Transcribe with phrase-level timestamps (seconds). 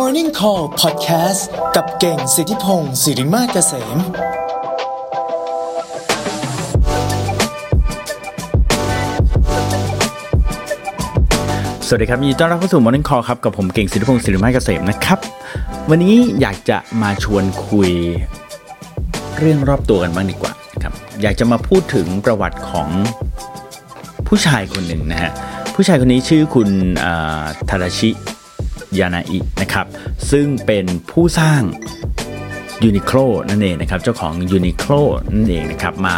[0.00, 1.42] Morning Call Podcast
[1.76, 3.98] กับเก่งสิทธิพงศ์สิริมาเกษม
[11.86, 15.18] สวัสดีครับยินดีต้อนรับเข้าสู่ Morning Call ครับ กับผมเก่งสิทธิพงศ์สิริมาเกษมนะครับ
[15.90, 17.90] วันนี้อยากจะมาชวนคุย
[19.38, 20.52] เรื่องรอบตัวกันบ้างดีกว่า
[20.82, 22.88] ครับ อยากจะมาพูดถึงประวัติของ
[24.26, 25.30] ผู้ชายคนหนึ่งนะฮะ
[25.74, 26.68] ผู้ชายคนนี้ชื่อคุณ
[27.70, 28.10] ทาดาชิ
[29.00, 29.86] ยานาอินะครับ
[30.30, 31.62] ซึ่งเป็นผู้สร้าง
[32.84, 34.92] ยูนิโคลนั่นเองนะครับเจ้าของยูนิโคล
[35.34, 36.16] นั่นเองนะครับมา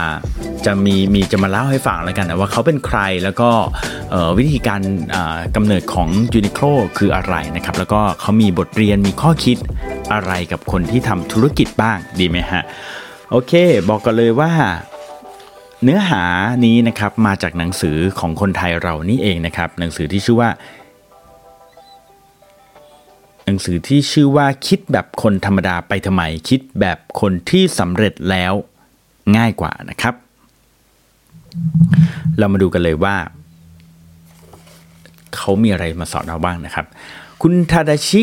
[0.66, 3.50] จะมีมีจะมาเล่าให้ฟังแล้วกันนะว่าเขาเป็นใครแล้วก็
[4.38, 4.80] วิธีการ
[5.56, 6.64] กำเนิดของยูนิโคล
[6.98, 9.56] คืออะไรนะครับแล้วก็เขามีบทเรียนมีข้อคิด
[10.12, 12.62] อะไรกับคนที่ทำธุรกิจบ้างดีไหมฮะ
[13.30, 13.52] โอเค
[13.88, 14.52] บอกกันเลยว่า
[15.82, 16.22] เนื้อหา
[16.64, 20.50] นี้นะครับมาจากหนังสือของคนไทยเรานี่เองนะครับหนังสือที่ชื่อว่า
[23.48, 28.52] หนังสือที่ชื่อว่าคิดแบบคนธรรมดาไปทำไม คิดแบบคนที่สำเร็จแล้ว
[29.36, 30.14] ง่ายกว่านะครับ
[32.38, 33.16] เรามาดูกันเลยว่า
[35.36, 36.86] เขามีอะไรมาสอนเราบ้างนะครับ
[37.42, 38.22] คุณทาดาชิ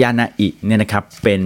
[0.00, 1.42] ยานาอิเนี่ยนะครับเป็น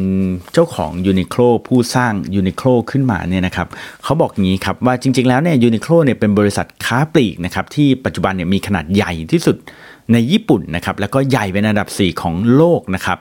[0.53, 3.69] เจ้าของยูนิโคล่ผู้สร้างยูนิโคล่ขึ้นมาเนี่ยนะครับ
[4.05, 9.57] เขาบอกงี้ครับว่าจริง ๆ แล้วเนี่ยยูนิโคล่เนี่ยเป็นบริษัทค้าปลีกนะครับที่ปัจจุบันเนี่ยมีขนาดใหญ่ที่สุด
[10.13, 13.19] ในญี่ปุ่นนะครับแล้วก็ใหญ่เป็นอันดับ 4 ของโลกนะครับ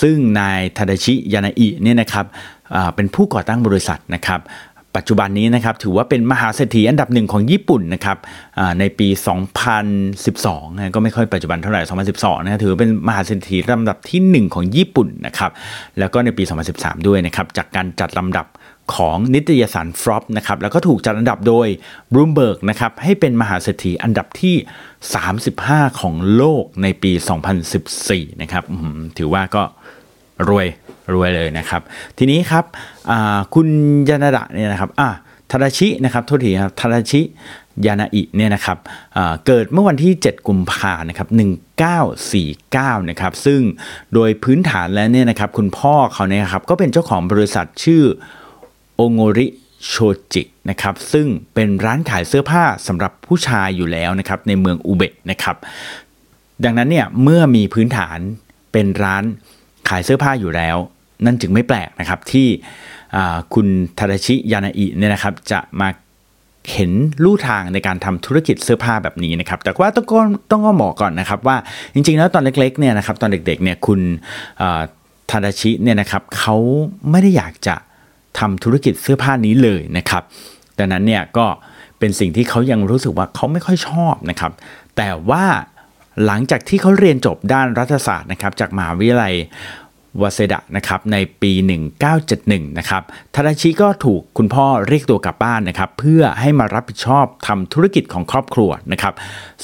[0.00, 2.26] ซึ่งนายทาดาชิยานาอิเนี่ยนะครับ
[2.94, 4.40] เป็นผู้ก่อตั้งบริษัทนะครับ
[4.96, 8.18] ปัจจุบันนี้นะครับถือว่าเป็นมหาเศรษฐีอันดับหนึ่งของญี่ปุ่นนะครับ
[8.78, 9.08] ในปี
[9.92, 11.80] 2012นะก็ไม่ค่อยปัจจุบันเท่าไหร่
[12.14, 15.50] 2012นะถือเป็นมหาเศรษฐีลำดับที่ 1 ของญี่ปุ่นนะครับ
[15.98, 16.42] แล้วก็ในปี
[16.74, 18.46] 2013 ด้วยนะครับจากการจัดลำดับ
[18.96, 21.66] ของนิตยสารฟรอปนะครับแล้วก็ถูกจัดอันดับโดย
[22.12, 24.56] บรูมเบิร์กนะครับให้เป็นมหาเศรษฐีอันดับที่
[25.28, 27.12] 35 ของโลกในปี
[27.76, 28.64] 2014 นะครับ
[29.18, 29.62] ถือว่าก็
[30.48, 30.66] รวย
[31.14, 31.82] รวยเลยนะครับ
[32.18, 32.64] ทีนี้ครับ
[33.54, 33.68] คุณ
[34.08, 35.10] ยานาดะเนี่ยนะครับอะ
[35.50, 37.20] ทาราชินะครับโทษทีครับทาราชิ
[37.86, 38.78] ยานาอิเนี่ยนะครับ
[39.46, 41.28] เกิดเมื่อวันที่ 7 กุมภานะครับ
[42.18, 43.60] 1949นะครับซึ่ง
[44.14, 48.02] โดยพื้นฐานแล้วเนี่ยนะครับคุณพ่อเขาเนี่ยครับก็เป็นเจ้าของบริษัทชื่อ
[49.00, 49.46] โอโงริ
[49.86, 49.94] โช
[50.32, 55.56] จินะครับซึ่งเป็นร้านขายเสื้อผ้าสำหรับผู้ชายอยู่แล้วนะครับในเมืองอุเบะนะครับ
[56.64, 58.18] ดังนั้นเนี่ยเมื่อมีพื้นฐาน
[58.72, 59.24] เป็นร้าน
[59.88, 60.76] ขายเสื้อผ้าอยู่แล้ว
[61.24, 62.46] นั่นจึงไม่แปลกนะครับที่
[63.54, 63.66] คุณ
[63.98, 65.88] ทาดาชิยานาอิเนี่ยนะครับจะมา
[66.72, 66.90] เห็น
[67.24, 71.56] ลู่ทางในการทำธุรกิจเสื้อผ้าแบบนี้นะครับ แต่ว่าต้องก็ต้องก็บอก่อนนะครับว่า
[71.94, 74.00] จริงๆ แล้วตอนเล็กๆเนี่ยนะครับตอนเด็กๆเนี่ยคุณ
[75.30, 76.56] ทาดาชิเนี่ยนะครับเขา
[77.10, 77.76] ไม่ได้อยากจะ
[78.38, 80.22] ทำธุรกิจเสื้อผ้านี้เลยนะครับ
[80.78, 81.46] ดังนั้นเนี่ยก็
[81.98, 84.52] เป็นสิ่งที่เขายังรู้สึกว่าเขาไม่ค่อยชอบนะครับ
[84.96, 85.44] แต่ว่า
[86.26, 89.34] หลังจากที่เขาเรียนจบด้านรัฐศาสตร์นะครับจากมหาวิทยาลัย
[90.22, 91.52] วาเซดะนะครับในปี
[92.16, 93.02] 1971 นะครับ
[93.34, 99.14] ทาดาชิก็ถูกคุณพ่อเรียกตัวกลับบ้านนะครับ เพื่อให้มารับผิดชอบทำธุรกิจของครอบครัวนะครับ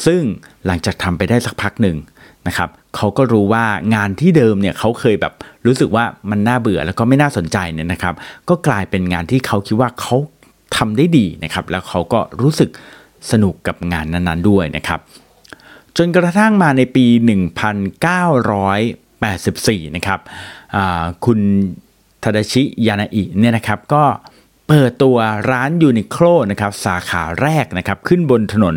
[0.06, 0.22] ซึ่ง
[0.66, 1.96] หลังจากทำไปได้สักพักหนึ่ง
[2.46, 3.64] นะครับ เขาก็รู้ว่า
[3.94, 5.32] งานที่เดิมเนี่ยเขาเคยแบบ
[5.66, 8.14] รู้สึกว่ามันน่าเบื่อแล้วก็ไม่น่าสนใจเนี่ยนะครับ
[8.48, 10.16] ก็กลายเป็นงานที่เขาคิดว่าเขา
[10.76, 12.70] ทำได้ดีนะครับ แล้วเขาก็รู้สึก
[13.30, 15.00] สนุกกับงานนั้นๆด้วยนะครับ
[15.96, 17.06] จนกระทั่งมาในปี
[19.10, 20.20] 1984 นะครับ
[21.24, 21.38] คุณ
[22.22, 24.04] ทาดาชิยานาอิเนี่ยนะครับก็
[24.68, 25.16] เปิดตัว
[25.50, 28.76] ร้านยูนิโคลนะครับสาขาแรกนะครับขึ้นบนถนน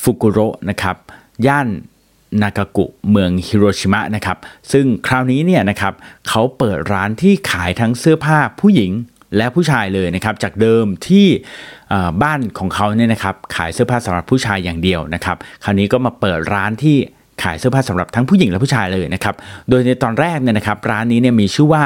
[0.00, 0.38] ฟุกุโร
[0.70, 0.96] นะครับ
[1.46, 1.68] ย่าน
[2.42, 4.38] นากากุเมืองฮิโรชิมะนะครับ
[4.72, 5.94] ซึ่งคราวนี้เนี่ยนะครับ
[6.28, 8.92] เขาเปิดร้านที่ขายทั้งเสื้อผ้าผู้หญิง
[9.36, 11.26] และผู้ชายเลยนะครับจากเดิมที่
[12.22, 16.96] บ้านของเขาเนี่ยนะครับขายเสื้อผ้าสำหรับผู้ชายอย่างเดียวนะครับคราวนี้ก็มาเปิดร้านที่
[17.42, 19.34] ขายเสื้อผ้าสำหรับทั้งผู้หญิงและผู้ชายเลยนะครับ
[19.68, 21.84] โดยในตอนแรกเนี่ยนะครับร้านนี้เนี่ยมีชื่อว่า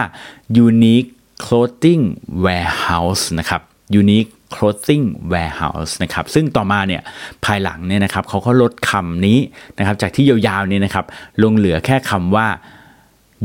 [0.66, 1.10] Unique
[1.44, 2.02] Clothing
[2.44, 3.60] Warehouse นะครับ
[4.02, 7.02] Unique Clothing Warehouse นะครับซึ่งต่อมาเนี่ย
[7.44, 9.38] ภายหลังเนี่ยนะครับเขาก็ลดคำนี้
[9.78, 11.04] นะครับจากที่ยาวๆเนี่ยนะครับ
[11.42, 12.46] ลงเหลือแค่คำว่า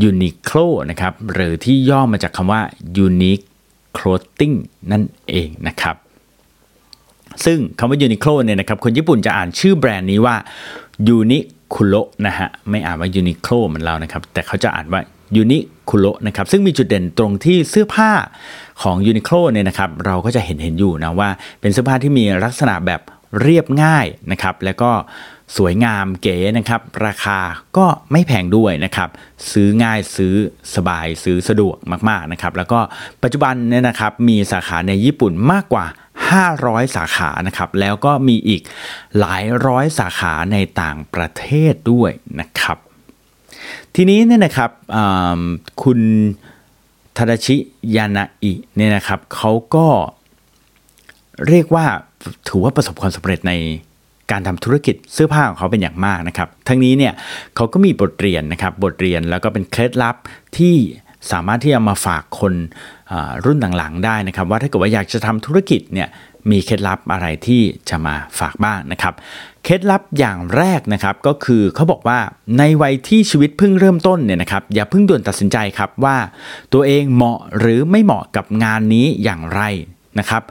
[0.09, 2.62] Uniqlo นะครับหรือที่ย่อมาจากคำว่า
[3.06, 3.45] Unique
[3.97, 4.56] Clothing
[4.91, 5.95] นั่นเองนะครับ
[7.45, 10.35] ซึ่งคำว่า Uniqlo เนี่ยนะครับคนญี่ปุ่นจะอ่านชื่อแบรนด์นี้ว่า
[11.18, 15.01] Uniqlo นะฮะไม่อ่านว่า Uniqlo เหมือนเรานะครับแต่เขาจะอ่านว่า
[15.42, 18.12] Uniqlo นะครับซึ่งมีจุดเด่นตรงที่เสื้อผ้า
[18.81, 21.30] ของ Uniqlo เนี่ยนะครับเราก็จะเห็นเห็นอยู่นะว่า
[21.62, 23.01] เป็นเสื้อผ้าที่มีลักษณะแบบ
[23.42, 24.92] เรียบง่ายนะครับแล้วก็
[25.57, 27.39] สวยงามเก๋นะครับ ราคา
[27.77, 29.10] ก็ไม่แพงด้วยนะครับ
[29.51, 30.36] ซื้อง่ายซื้อ
[30.75, 31.78] สบายซื้อสะดวก
[32.10, 32.80] มากๆนะครับ แล้วก็
[33.24, 35.86] ปัจจุบันเนี่ยนะครับมีสาขาในญี่ปุ่นมากกว่า
[36.42, 38.62] 500 สาขานะครับ แล้วก็มีอีก
[39.19, 42.78] หลายร้อยสาขาในต่างประเทศด้วยนะครับ
[43.95, 44.71] ทีนี้เนี่ยนะครับ
[45.83, 46.00] คุณ
[47.18, 47.56] ทาดาชิ
[47.95, 49.88] ยานาอิเนี่ยนะครับเขาก็
[51.47, 51.86] เรียกว่า
[52.47, 53.53] ถือว่าประสบความสำเร็จใน
[54.31, 57.13] การทำธุรกิจเสื้อผ้าของเขาเป็นอย่างมากนะครับ ทั้งนี้เนี่ย
[57.56, 60.15] เขาก็มีบทเรียนนะครับบทเรียนแล้วก็เป็นเคล็ดลับ
[60.57, 60.75] ที่
[61.31, 62.53] สามารถที่จะมาฝากคน
[63.45, 66.07] รุ่นหลังๆได้นะครับ ว่าถ้าเกิดว่าอยากจะทำธุรกิจเนี่ย
[66.51, 69.13] มีเคล็ดลับอะไรที่จะมาฝากบ้างนะครับ
[69.63, 72.19] เคล็ดลับอย่างแรกนะครับก็คือเขาบอกว่า
[72.57, 76.18] ในวัยที่ชีวิตเพิ่งเริ่มต้นเนี่ยนะครับอย่าเพิ่งด่วนตัดสินใจครับว่า
[76.74, 79.62] ตัวเองเหมาะหรือไม่เหมาะกับงานนี้อย่างไร
[80.19, 80.44] นะครับ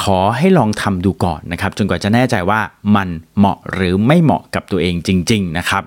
[0.00, 2.60] ขอให้ลองทำดูก่อนนะครับจนกว่าจะแน่ใจว่า
[2.96, 3.08] มัน
[3.38, 5.82] เหมาะหรือไม่เหมาะกับตัวเองจริง ๆนะครับ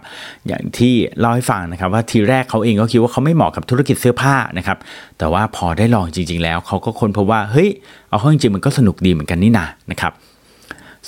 [0.48, 4.78] อย่างที่เล่าให้ฟังนะครับว่าทีแรกเขาเองก็คิดว่าเขาไม่เหมาะกับธุรกิจเสื้อผ้านะครับ
[5.18, 7.70] แต่ว่าพอได้ลองจริง ๆ แล้วเขาก็ค้นพบว่าเฮ้ย
[8.10, 10.14] เอาเข้าจริงๆมันก็สนุกดีเหมือนกันนี่นานะครับ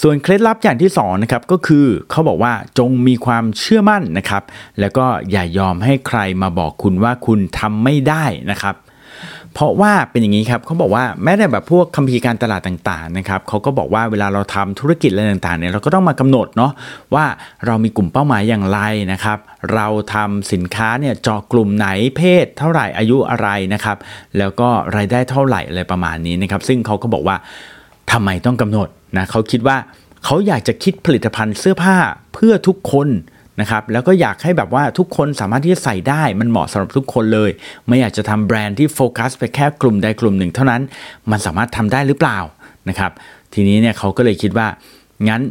[0.01, 4.43] ส่วนเคล็ดลับอย่างที่2นะครับก็คือเขาบอกว่าจงมีความเชื่อมั่นนะครับ
[4.79, 8.75] แล้วก็อย่ายอมให้ใครมาบอกคุณว่าคุณทำไม่ได้นะครับ
[9.57, 16.71] เพราะว่าเป็นอย่างนี้ครับเขาบอกว่าแม้แต่แบบพวกคัมภีร์การตลาดต่างๆนะครับเขาก็บอกว่าเวลาเราทำธุรกิจอะไรต่างๆเนี่ยเราก็ต้องมากำหนดเนาะ
[17.15, 17.25] ว่า
[17.65, 18.79] เรามีกลุ่มเป้าหมายอย่างไร
[19.11, 19.37] นะครับ
[19.73, 21.87] เราทำสินค้าเนี่ยเจาะกลุ่มไหน
[22.17, 23.97] เพศ เท่าไหร่อายุอะไรนะครับ
[24.37, 27.35] แล้วก็รายได้เท่าไหร่อะไรประมาณนี้นะครับ ซึ่งเขาก็บอกว่า
[28.11, 29.77] ทำไมต้องกำหนดนะเขาคิดว่า
[30.25, 31.97] เขาอยากจะคิดผลิตภัณฑ์เสื้อผ้า
[32.33, 33.07] เพื่อทุกคน
[33.61, 37.51] นะครับแล้วก็อยากให้แบบว่าทุกคนสามารถที่จะใส่ได้มันเหมาะสำหรับทุกคนเลย
[37.87, 40.81] ไม่อยากจะทำแบรนด์ที่โฟกัสไปแค่กลุ่มใดกลุ่มหนึ่ง เท่านั้น
[41.31, 42.39] มันสามารถทำได้หรือเปล่า
[42.89, 43.11] นะครับ
[43.53, 44.67] ทีนี้เนี่ยเขาก็เลยคิดว่า
[45.27, 45.41] งั้น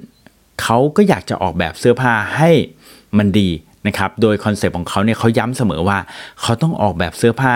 [0.63, 2.51] เขาก็อยากจะออกแบบเสื้อผ้าให้
[3.19, 3.49] มันดี
[3.87, 5.99] นะครับโดย concept ของเขาเนี่ยเขาย้ำเสมอว่า
[6.43, 7.55] เขาต้องออกแบบเสื้อผ้า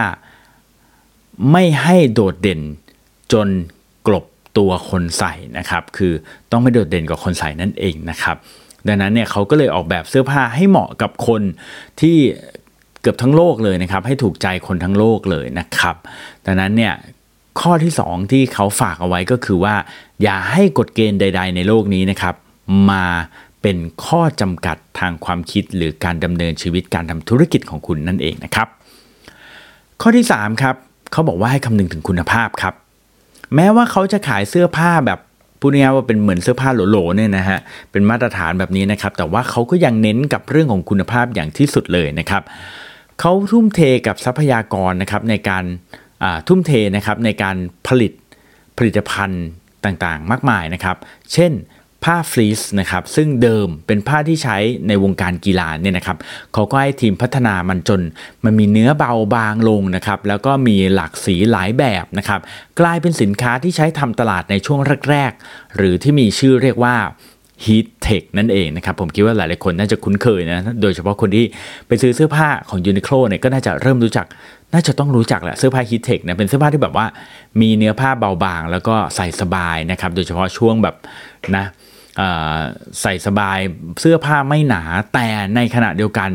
[1.52, 2.60] ไม่ให้โดดเด่น
[3.32, 3.48] จน
[4.06, 4.24] กลบ
[4.58, 6.12] ตัวคนใส่นะครับ คือ
[6.50, 8.36] ต้องไม่โดดเด่นกว่าคนใส่นั่นเองนะครับ
[8.88, 11.42] ดังนั้นเนี่ยเขาก็เลยออกแบบเสื้อผ้าให้เหมาะกับคน
[12.00, 12.16] ที่
[13.00, 15.96] เกือบทั้งโลกเลยนะครับ ให้ถูกใจคนทั้งโลกเลยนะครับ
[16.46, 16.94] ดังนั้นเนี่ย
[17.60, 19.74] ข้อที่ 2 ที่เขาฝากเอาไว้ก็คือว่า
[20.22, 22.34] อย่าให้กฎเกณฑ์ใด ๆ ในโลกนี้นะครับ
[22.90, 23.04] มา
[23.62, 28.68] เป็นข้อจำกัดทางความคิดหรือการดำเนินชีวิตการทำธุรกิจของคุณนั่นเองนะครับ
[30.00, 30.74] ข้อที่3ครับ
[31.12, 32.74] เขาบอกว่าให้คำนึงถึงคุณภาพครับ
[33.54, 35.18] แม้ว่าเขาจะขายเสื้อผ้าแบบ
[35.60, 37.58] พูดง่ายว่าเป็นเหมือนเสื้อผ้าโหลๆเนี่ยนะฮะ
[37.92, 42.42] เป็นมาตรฐานแบบนี้นะครับแต่ว่าเขาก็ยังเน้นกับเรื่องของคุณภาพอย่างที่สุดเลยนะครับ
[43.20, 45.64] เขาทุ่มเทกับทรัพยากรนะครับในการ
[46.48, 48.12] ทุ่มเทนะครับในการผลิต
[48.78, 49.44] ผลิตภัณฑ์
[49.84, 50.96] ต่างๆ มากมายนะครับ
[51.32, 51.52] เช่น
[52.04, 54.56] ผ้าฟลีสนะครับซึ่งเดิมเป็นผ้าที่ใช้
[54.88, 56.16] ในวงการกีฬาเนี่ยนะครับ
[56.54, 58.00] เขาก็ให้ทีมพัฒนามันจน
[58.44, 62.40] มันมีเนื้อเบาบางลงนะครับแล้วก็มีหลากสีหลายแบบนะครับ
[62.80, 64.80] กลายเป็นสินค้าที่ใช้ทำตลาดในช่วง
[65.10, 66.96] แรก ๆ หรือที่มีชื่อเรียกว่า
[67.64, 71.44] Heat Tech นั่นเองนะครับผมคิดว่าหลายๆคนน่าจะคุ้นเคยนะโดยเฉพาะคนที่
[71.86, 74.26] ไปซื้อเสื้อผ้าของ Uniqlo เนี่ยก็น่าจะเริ่มรู้จัก
[74.74, 77.06] น่าจะต้องรู้จักแหละเสื้อผ้า Heat Tech เนี่ยเป็นเสื้อผ้าที่แบบว่า
[77.60, 80.94] มีเนื้อผ้าเบาบาง แล้วก็ใส่สบายนะครับโดยเฉพาะช่วงแบบ
[81.56, 81.64] นะ
[83.00, 83.58] ใส่สบาย
[84.00, 84.82] เสื้อผ้าไม่หนา
[85.14, 86.30] แต่ในขณะเดียวกัน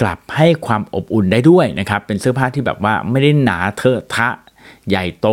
[0.00, 4.28] กลับให้ความอบอุ่นได้ด้วยนะครับ เป็นเสื้อผ้าที่แบบว่าไม่ได้หนาเทอะทะ
[4.88, 5.28] ใหญ่โต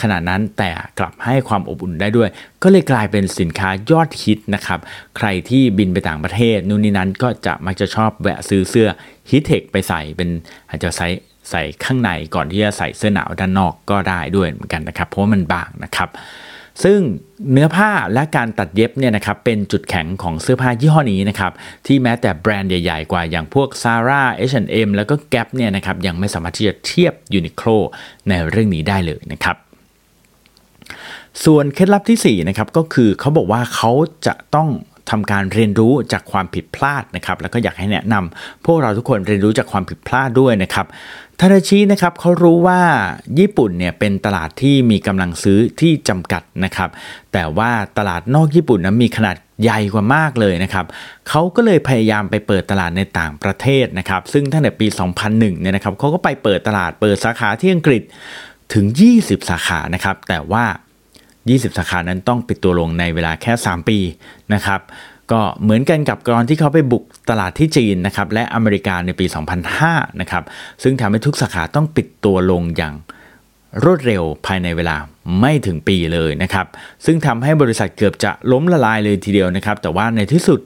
[0.00, 2.28] ขนาดนั้นแต่กลับให้ความอบอุ่นได้ด้วย
[2.62, 4.80] ก็เลยกลายเป็นสินค้ายอดฮิตนะครับ
[5.16, 8.88] ใครที่บินไปต่างประเทศนู่นนี่นั้นก็จะมักจะชอบแวะซื้อเสื้อ
[9.30, 10.28] ฮิตเทคไปใส่เป็น
[10.68, 11.06] อาจจะใส่
[11.50, 16.08] ใส่ข้างในก่อนที่จะใส่เสื้อหนาวด้านนอกก็ได้ด้วยเหมือนกันนะครับ เพราะว่ามันบางนะครับ
[16.82, 16.98] ซึ่ง
[17.52, 21.52] เนื้อผ้าและการตัดเย็บเนี่ยนะครับเป็นจุดแข็งของเสื้อผ้ายี่ห้อนี้นะครับ
[21.86, 27.78] ที่แม้แต่แบรนด์ใหญ่ๆ กว่าอย่างพวก Zara H&M แล้วก็ Gap เนี่ยนะครับยังไม่สามารถที่จะเทียบ Uniqlo
[28.28, 29.56] ในเรื่องนี้ได้เลยนะครับ
[31.44, 33.92] ส่วนเคล็ดลับที่4นะครับก็คือเขาบอกว่าเขา
[34.26, 34.68] จะต้อง
[35.10, 40.86] ทำการเรียนรู้จากความผิดพลาดนะครับแล้วก็อยากให้แนะนำพวกเราทุกคนเรียนรู้จากความผิดพลาดด้วยนะครับ
[41.40, 42.80] ทาราชินะครับเขารู้ว่า
[43.38, 46.90] ญี่ปุ่นเนี่ยเป็นตลาดที่มีกำลังซื้อที่จำกัดนะครับ
[47.32, 50.86] แต่ว่าตลาดนอกญี่ปุ่นนั้นมีขนาดใหญ่กว่ามากเลยนะครับ
[51.28, 54.86] เขาก็เลยพยายามไปเปิดตลาดในต่างประเทศนะครับ ซึ่งตั้งแต่ปี
[55.24, 58.02] 2001 เนี่ยนะครับเขาก็ไปเปิดตลาดเปิดสาขาที่อังกฤษ
[58.74, 58.84] ถึง
[59.18, 60.64] 20 สาขานะครับ แต่ว่า
[61.20, 63.98] 20 สาขานั้นต้องปิดตัวลงในเวลาแค่ 3 ปี
[64.54, 64.80] นะครับ
[65.32, 69.26] ก็เหมือนกันกับกรอนที่เขาไปบุกตลาดที่จีนนะครับและอเมริกาในปี
[69.72, 70.44] 2005นะครับ
[70.82, 72.94] ซึ่งทำให้ทุกสาขาต้องปิดตัวลงอย่าง
[73.84, 74.96] รวดเร็วภายในเวลา
[75.40, 76.66] ไม่ถึงปีเลยนะครับ
[77.04, 80.60] ซึ่งทำให้บริษัทเกือบจะล้มละลายเลยทีเดียวนะครับ แต่ว่าในที่สุด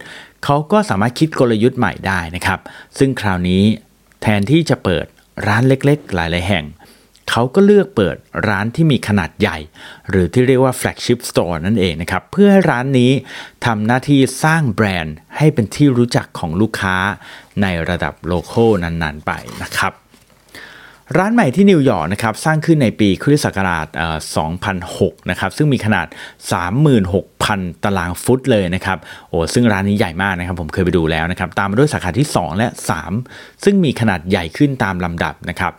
[0.45, 2.59] เขาก็สามารถคิดกลยุทธ์ใหม่ได้นะครับ
[2.99, 3.63] ซึ่งคราวนี้
[4.23, 5.07] แทนที่จะเปิด
[5.47, 6.65] ร้านเล็กๆ หลายๆแห่ง
[7.31, 8.17] เขาก็เลือกเปิด
[8.49, 9.59] ร้านที่มีขนาดใหญ่
[10.11, 13.13] หรือที่เรียกว่า flagship store นั่นเองนะครับ เพื่อให้ร้านนี้
[13.67, 16.97] ทำหน้าที่สร้างแบรนด์ให้เป็นที่รู้จักของลูกค้า
[17.63, 19.33] ในระดับโลโก้นั้นๆไป
[19.63, 19.93] นะครับ
[21.19, 23.87] ร้านใหม่ที่นิวยอร์กนะครับสร้างขึ้นในปีคริสต์ศักราช
[24.59, 26.07] 2006 นะครับซึ่งมีขนาด
[26.95, 32.69] 36,000 ตารางฟุตเลยนะครับโอ้ซึ่งร้านนี้ใหญ่มากนะครับผมเคยไปดูแล้วนะครับตามมาด้วยสาขาที่ 2 และ
[33.15, 35.73] 3 ซึ่งมีขนาดใหญ่ขึ้นตามลำดับนะครับ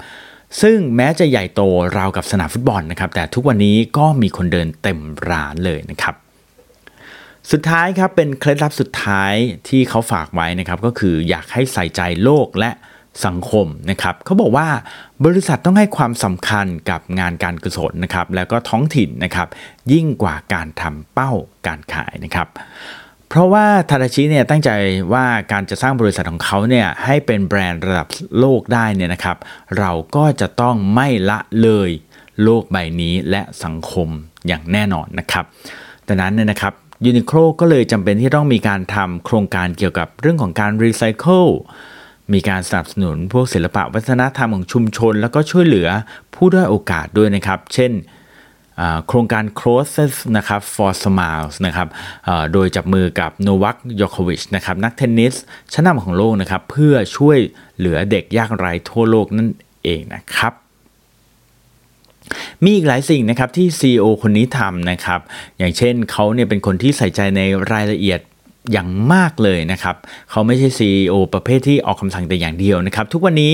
[0.62, 1.62] ซึ่งแม้จะใหญ่โต
[1.98, 6.15] ราวกับสนามฟุตบอลนะครับแต่ทุกวันนี้ก็มีคนเดินเต็มร้านเลยนะครับ
[7.51, 9.34] สุดท้ายครับเป็นเคล็ดลับสุดท้าย
[9.70, 12.72] ที่เขาฝากไว้นะครับก็คืออยากให้ใส่ใจโลกและ
[13.25, 14.68] สังคมนะครับเขาบอกว่า
[15.25, 19.48] บริษัทต้องให้ความสำคัญกับงานการกุศลนะครับแล้วก็ท้องถิ่นนะครับ
[19.94, 21.32] ยิ่งกว่าการทำเป้า
[21.68, 22.48] การขายนะครับ
[23.30, 24.70] เพราะว่าทาดาชิเนี่ยตั้งใจ
[25.14, 28.08] ว่าการจะสร้างบริษัทของเขาเนี่ยให้เป็นแบรนด์ระดับ
[28.40, 29.38] โลกได้เนี่ยนะครับ
[29.80, 31.90] เราก็จะต้องไม่ละเลย
[32.44, 34.08] โลกใบนี้และสังคม
[34.48, 35.46] อย่างแน่นอนนะครับ
[36.08, 36.74] ดังนั้นเนี่ยนะครับ
[37.06, 41.46] ยูนิโคลก็เลยจำเป็นที่ต้องมีการทำโครงการเกี่ยวกับเรื่องของการรีไซเคิล
[42.34, 45.88] มีการสนับสนุนพวกศิลปะวัฒนธรรมของชุมชน แล้วก็ช่วยเหลือ
[46.36, 47.92] ผู้ด้อยโอกาสด้วยนะครับ เช่น
[49.08, 51.88] โครงการ c r o s e s นะครับ for Smiles นะครับ
[52.54, 55.34] โดยจับมือกับโนวัคยอควิชนะครับนักเทนนิส
[55.74, 57.38] ชั้นนำของโลกนะครับเพื่อช่วย
[57.78, 59.50] เหลือเด็กยากไร้ทั่วโลกนั่น
[59.84, 60.54] เองนะครับ
[62.64, 65.20] มีอีกหลายสิ่งนะครับที่ CEO คนนี้ทำนะครับ
[65.58, 68.20] อย่างเช่นเขาเนี่ยเป็นคนที่ใส่ใจในรายละเอียด
[68.72, 69.96] อย่างมากเลยนะครับ
[70.32, 73.54] เขาไม่ใช่ CEO ประเภทที่ออกคำสั่งแต่อย่างเดียวนะครับ ทุกวันนี้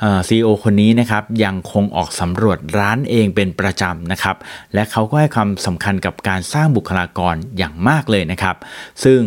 [0.00, 4.36] เอ่อ CEO คนนี้นะครับยังคงออกสำรวจร้านเองเป็นประจำนะครับ
[4.74, 8.56] และเขาก็ให้ความสำคัญกับการสร้างบุคลากรอย่างมากเลยนะครับ
[9.04, 9.20] ซึ่ง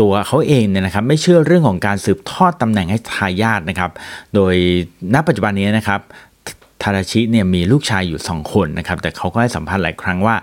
[0.00, 3.90] ตัวเขาเองเนี่ยนะครับไม่เชื่อเรื่องของการสืบทอดตำแหน่งให้ทายาทนะครับ
[4.34, 4.54] โดย
[5.14, 6.00] ณปัจจุบันนี้นะครับ
[6.82, 10.36] ทาราชิเนี่ยมีลูกชายอยู่ 2 คนนะครับ แต่เขาก็ให้สัมภาษณ์หลายครั้งว่า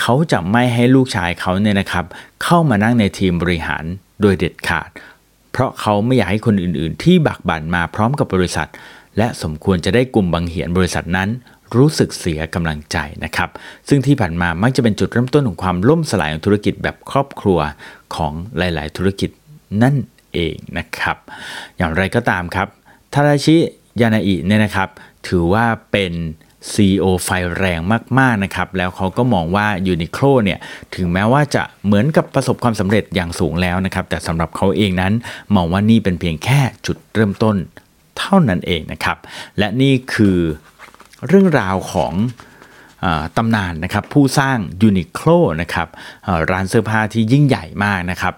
[0.00, 2.04] เขาจะไม่ให้ลูกชายเขาเนี่ยนะครับ
[2.42, 3.84] เข้ามานั่งในทีมบริหาร
[4.20, 4.90] โดยเด็ดขาด
[5.52, 8.68] เพราะเขาไม่อยากให้คนอื่นๆ ที่บักบั่นมาพร้อมกับบริษัท
[9.18, 11.28] และสมควรจะได้กลุ่มบังเหียนบริษัทนั้น
[11.76, 13.50] รู้สึกเสียกำลังใจนะครับ
[13.88, 17.58] ซึ่งที่ผ่านมามักจะเป็นจุดเริ่มต้นของความล่มสลายของธุรกิจแบบครอบครัว
[18.16, 19.30] ของหลาย ๆ ธุรกิจ
[19.82, 19.96] นั่น
[20.32, 21.16] เองนะครับ
[21.76, 22.68] อย่างไรก็ตามครับ
[23.12, 23.56] ทาราชิ
[24.00, 24.88] ยานาอิเนี่ยนะครับ
[25.28, 26.12] ถือว่าเป็น
[26.72, 27.28] CEO ไฟ
[27.58, 27.80] แรง
[28.18, 30.58] มากๆนะครับแล้วเขาก็มองว่ายูนิโคลเนี่ย
[30.94, 35.12] ถึงแม้ว่าจะเหมือนกับประสบความสำเร็จอย่างสูงแล้วนะครับแต่สำหรับเขาเองนั้น
[35.54, 37.56] มองว่านี่เป็นเพียงแค่จุดเริ่มต้น
[38.18, 39.16] เท่านั้นเองนะครับ
[39.58, 40.38] และนี่คือ
[41.26, 42.14] เรื่องราวของ
[43.36, 45.28] ตำนานนะครับผู้สร้างยูนิโคล
[45.62, 45.88] นะครับ
[46.50, 48.34] ร้านเสื้อผ้าที่ยิ่งใหญ่มากนะครับ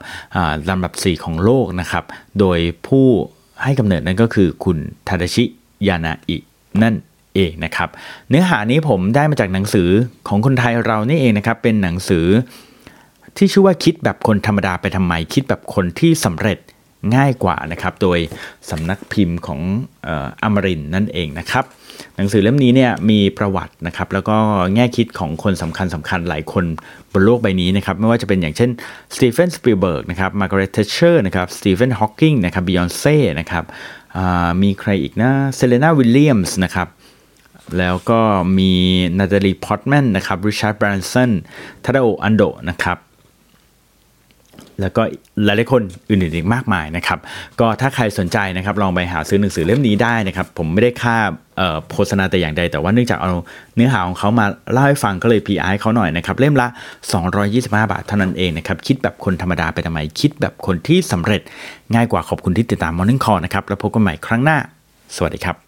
[0.69, 2.05] ลำดับ 4 ของโลกนะครับ
[2.41, 3.07] โดยผู้
[3.63, 4.79] ให้กำเนิดนั้นก็คือคุณ
[5.09, 5.45] ทาดาชิ
[5.89, 6.37] ยานาอิ
[6.83, 6.95] นั่น
[7.37, 7.89] เองนะครับ
[8.31, 9.89] เนื้อหานี้ผมได้มาจากหนังสือ
[10.29, 12.27] ของคนไทยเรานี่เองนะครับ เป็นหนังสือ
[13.37, 16.59] ที่ชื่อว่าคิดแบบคนธรรมดาไปทำไม คิดแบบคนที่สำเร็จ
[17.17, 18.19] ง่ายกว่านะครับ โดย
[18.71, 19.61] สำนักพิมพ์ของ
[20.43, 21.65] อมรินนั่นเองนะครับ
[22.17, 24.37] หนังสือเล่มนี้เนี่ยมีประวัตินะครับ แล้วก็
[24.75, 26.65] แง่คิดของคนสำคัญสำคัญหลายคน
[27.13, 28.71] บนโลกใบนี้นะครับ ไม่ว่าจะเป็นอย่างเช่น
[29.15, 33.65] สตีเฟนสปีลเบิร์กนะครับมาร์กาเร็ตเทเชอร์นะครับสตีเฟนฮอว์กิงนะครับบิยอนเซ่นะครับ
[34.63, 36.89] มีใครอีกนะเซเรนาวิลเลียมส์นะครับ
[37.79, 38.21] แล้วก็
[38.59, 38.73] มี
[39.19, 41.31] นาตาลีพอตแมนนะครับริชาร์ดแบรนสัน
[41.85, 42.99] ทาดาโออันโดนะครับ
[44.81, 45.03] แล้วก็
[45.45, 47.19] หลายๆคนอื่นๆอีกมากมายนะครับ
[47.61, 51.17] ก็ถ้าใครสนใจนะครับ ลองไปหาซื้อหนังสือเล่มนี้ได้นะครับ ผมไม่ได้ค่า
[51.93, 53.33] โฆษณาแต่อย่างใด แต่ว่าเนื่องจากเอา
[53.77, 56.69] เนื้อหาของเขามาเล่าให้ฟังก็เลย PR ให้เขาหน่อยนะครับ เล่มละ
[57.31, 61.43] 225 บาทเท่านั้นเองนะครับ คิดแบบคนธรรมดาไปทำไม คิดแบบคนที่สำเร็จ
[61.95, 64.59] ง่ายกว่าขอบคุณที่ติดตาม Morning Call นะครับ แล้วพบกันใหม่ครั้งหน้า
[65.17, 65.66] สวัสดีครับ